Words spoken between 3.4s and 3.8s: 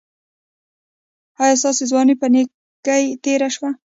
شوه؟